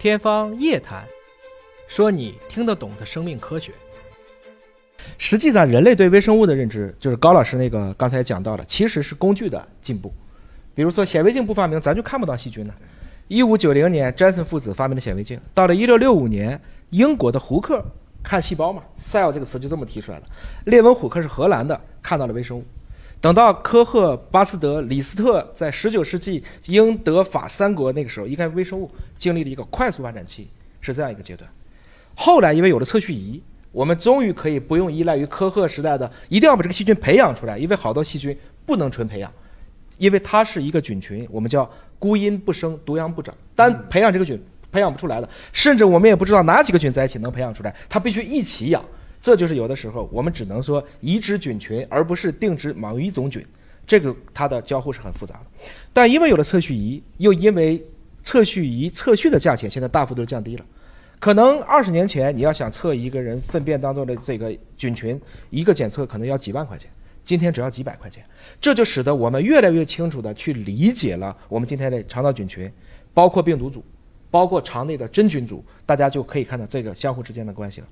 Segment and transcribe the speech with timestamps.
[0.00, 1.04] 天方夜谭，
[1.86, 3.70] 说你听得懂的生命科学。
[5.18, 10.10] 实际上，人类对微生物的认知，就是高老师那个刚才讲到的，其实是工具的进步。
[10.74, 12.72] 比如说，显微镜不发明，咱就看不到细菌呢。
[13.28, 15.38] 一五九零年，詹森父子发明了显微镜。
[15.52, 16.58] 到了一六六五年，
[16.88, 17.84] 英国的胡克
[18.22, 20.26] 看细胞嘛，cell 这个词就这么提出来的。
[20.64, 22.64] 列文虎克是荷兰的，看到了微生物。
[23.20, 30.48] 等到科赫、巴斯德、李斯特在十九世纪英德法三国那个时候，应该微生物经历了一个快速发展期，
[30.80, 31.48] 是这样一个阶段。
[32.14, 38.34] 后来因为有了测序仪，我们终于可以不用依赖于科赫时代的一定要把这个细菌培养出来，因为好多细菌
[38.64, 39.30] 不能纯培养，
[39.98, 48.82] 因为它是一个菌群，我们叫孤阴不生，独阳不长，单培养这个菌培养不出来的，甚至我们也不知道哪几个菌在一起能培养出来，它必须一起养。
[49.20, 53.44] 这就是有的时候我们只能说移植菌群，而不是定植某一种菌，
[53.86, 55.46] 这个它的交互是很复杂的。
[55.92, 57.84] 但因为有了测序仪，又因为
[58.22, 60.64] 测序仪测序的价钱现在大幅度降低了，
[61.18, 66.90] 可能二十年前你要想测一个人粪便当中的这个菌群，一个检测可能要几万块钱，
[67.22, 68.24] 今天只要几百块钱，
[68.60, 72.72] 这就使得我们越来越清楚的去理解了我们今天的肠道菌群，
[73.12, 73.84] 包括病毒组，
[74.30, 77.86] 包括肠内的真菌组，大家就可以看到这个相互之间的关系了。